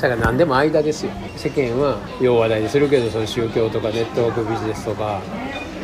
[0.00, 1.12] だから何でも間ですよ。
[1.36, 5.20] 世間は要話題にするけどその宗教とかネットワークビジネスとか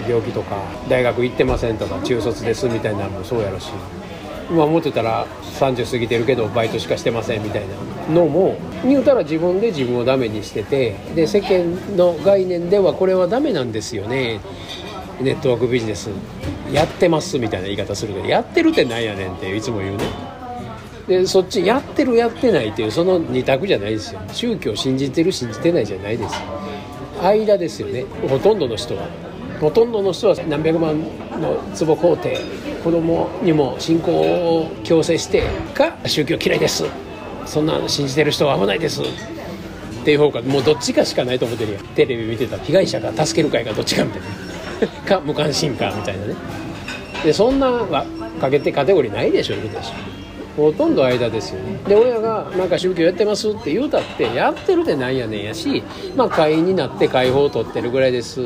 [0.08, 0.56] 病気とか
[0.88, 3.70] 大学行ってませんとか中卒ですみたいなのもそうやろし。
[4.48, 5.26] 今思ってたら
[5.58, 8.14] 30過ぎてるけどバイトしかしてませんみたいな。
[8.14, 14.40] のも言うたら自分で自分をダメにしててで世間の概念ではこれはダメなんですよね。
[15.20, 16.10] ネットワークビジネス
[16.72, 20.25] やってますみたいな言い方するけどやってるってなんやねんっていつも言うね。
[21.08, 24.20] でそっちやってるやってないっていうその二択じゃないですよ。
[24.32, 26.34] 宗教信じてる信じてないじゃないです。
[27.22, 28.04] 間ですよね。
[28.28, 29.08] ほとんどの人は。
[29.60, 31.00] ほとんどの人は何百万
[31.40, 32.38] の壺買うて
[32.84, 36.84] 子供にも信仰を強制してか宗教嫌いです。
[37.46, 39.02] そんな信じてる人は危ないです。
[39.02, 39.04] っ
[40.04, 41.84] ていう方がもうどっちかしかないと思ってるやん。
[41.88, 44.26] テレビ見てたら被害者か助ける会かどっちかみたいな。
[45.06, 46.34] か無関心かみたいなね。
[47.24, 48.04] でそんなは
[48.40, 50.25] かけてカテゴリーないでしょいうことでしょ。
[50.56, 51.78] ほとんど間ですよね。
[51.86, 55.82] で親が「なんか宗教やってます」って言うたってやってるでなんやねんやし
[56.16, 58.40] まあ会員になって解放を取ってるぐらいです。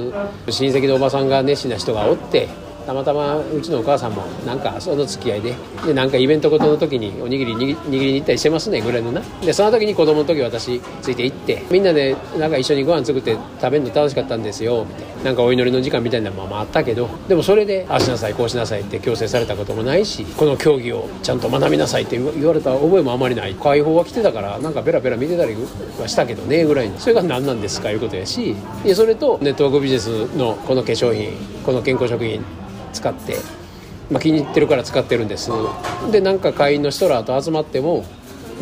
[0.48, 2.48] 親戚のおばさんが熱心な人がおって
[2.86, 5.54] たまたまうちのお母さんもなんかその付き合いで
[5.86, 9.22] でなんかイベントごとの時におにぎり握りに行ったりしてますねぐらいのな。
[9.44, 15.10] でその時に子供の時私ついて行ってみんなでなんか一緒にご飯作って食べるの楽しかったんですよみたいな。
[15.20, 23.54] なんかお祈りの時間みたいなのもあったけどでもそれでああしなさいこうしなさいって強制されたこともないしこの競技をちゃんと学びなさいって言われた覚えもあまりない。
[23.54, 25.54] 解放は来てたからなんかベラベラ見てたり
[26.00, 31.32] はしたけどねぐらいにそれが何なんですかいうことやしでそれとネットワークビジネスのこの化粧品
[31.64, 32.42] この健康食品
[32.92, 33.36] 使って、
[34.10, 35.50] まあ、気に入ってるから使ってるんです。
[36.10, 38.04] でなんか会員の人らと集まっても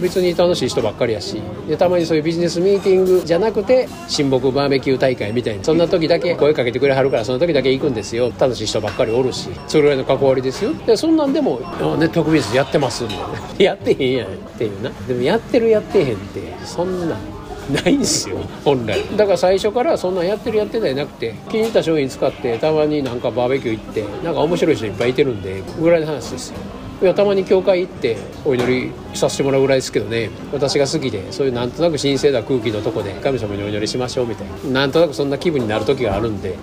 [0.00, 8.32] 別に楽しい人ばっかりやしでたまにそういうビジネスミーティングじゃなくて親睦バーベキュー大会みたいにそんな時だけ声かけてくれはるからその時だけ行くんですよ。
[8.38, 10.72] 楽しい人ばっかりおるしそれぐらいの関わりですよ。
[10.86, 11.58] でそんなんでも
[11.98, 13.24] ネットクビジネスやってますみたいな
[13.58, 14.90] やってへんやんっていうな。
[14.90, 17.37] でもやってるやってへんってそんなん
[17.72, 19.02] ないんですよ本来。
[19.16, 26.58] だから最初からそんなんやってるやってないなくて気に入った商品使ってたまになんかバーベキュー行ってなんか面白い人いっぱいいてるんでぐらいの話ですよ。
[27.00, 34.80] いやたまに教会行ってお祈りさせてもらうぐらいですけどね私が好きでそういうなんとなく神聖な空気のとこで神様にお祈りしましょうみたいな。
[34.80, 36.56] なんとなくそんな気分になる時があるんで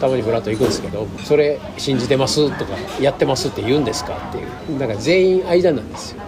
[0.00, 4.78] たまにブラッと行くんですけどそれ信じてますとかやってますって言うんですかっていう。
[4.78, 6.22] だから全員間なんですよ。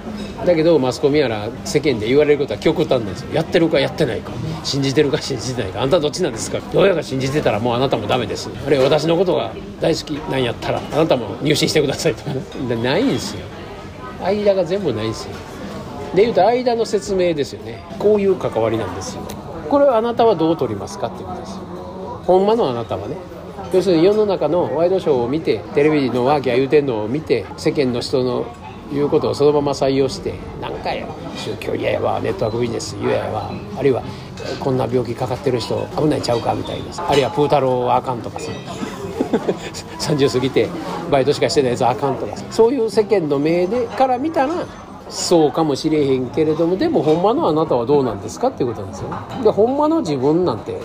[0.45, 3.33] だけどマスコミやら世間で言われることは極端なんですよ。
[3.33, 4.33] やってるかやってないか。
[4.65, 5.83] 信じてるか信じてないか。
[5.83, 6.59] あんたどっちなんですか？
[6.75, 8.51] 親が信じてたらもうあなたもダメです。
[8.67, 12.31] あるいは私のことが大好きなんやったらあなたも入信してくださいとか。
[12.77, 13.47] ないんですよ。
[14.25, 15.35] 間が全部ないんですよ。
[16.15, 17.83] でいうと間の説明ですよね。
[17.99, 19.23] こういう関わりなんですよ。
[19.71, 21.63] これはあなたはどう取りますかっていうことですよ。
[22.25, 23.17] ほんまのあなたはね。
[23.73, 28.47] 要するに世の中のワイドショーを見てテレビのワーキャー言うてんのを見て世間の人の
[28.93, 34.03] 言うことをそのまま採用して何回や宗教嫌やわネットワークビジネス嫌やわあるいは
[34.61, 37.09] こんな病気かかってる人危ないちゃうかみたいな。
[37.09, 38.51] あるいはプー太郎はあかんとかさ。
[39.99, 40.69] 30過ぎて
[41.11, 42.45] バイトしかしてないやつあかんとかさ。
[42.51, 44.67] そういう世間の目でから見たら
[45.09, 49.11] そうかもしれへんけれどもでもほんまのあなたはどうなんですかっていうことなんですよ
[49.45, 50.81] でほんまの自分なんて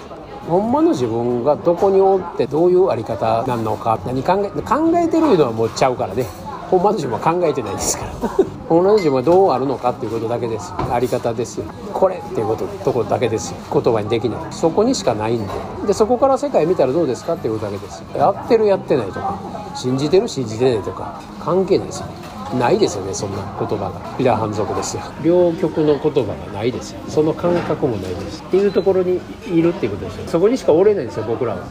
[0.47, 6.25] ほんまの自分がどこにおってどういうあり方なのか何考え考えてるのはもうちゃうからね。
[6.69, 8.11] ほんまの自分は考えてないですから。
[8.67, 10.73] ほんまの自分はどうあるのかっていうことだけです。
[10.91, 11.65] あり方ですよ。
[11.93, 14.39] これっていうことところだけです言葉にできない。
[14.51, 15.53] そこにしかないんで。
[15.87, 18.03] でそこから世界見たらどうですかっていうことだけです。
[18.17, 19.35] やってるやってないとか
[19.75, 22.36] 信じてる信じてないとか関係ないですよね。
[22.55, 24.15] ないですよねそんな言葉が。
[24.17, 25.03] ピラー反則ですよ。
[25.23, 26.99] 両極の言葉がないですよ。
[27.07, 28.43] その感覚もないです。
[28.43, 30.27] っていうところにいるっていうことですよ。
[30.27, 31.67] そこにしかおれないんですよ僕らは。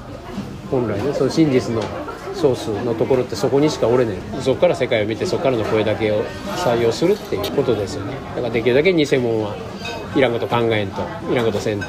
[0.71, 1.83] 本来ねその真実の
[2.35, 4.17] ソースのところってそこにしかおれない。
[4.41, 6.25] そこから世界を見てそこからの声だけを
[6.57, 8.15] 採用するっていうことですよね。
[8.35, 9.57] だからできるだけ偽物は
[10.15, 11.87] いらんこと考えんといらんことせんと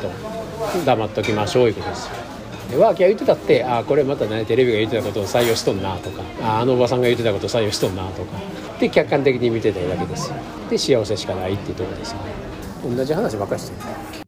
[0.86, 2.37] 黙っときましょういうことですよ。
[2.70, 8.38] でワーキャー言ってたってああこれまたねテレビが言ってたことを採用しとんなとかああのおばさんが言ってたことを採用しとんなとか。
[8.80, 10.32] で客観的に見てただけです
[10.70, 12.96] で幸せしかないっていうとこですよね。
[12.96, 14.27] 同じ話ばっかりしてる。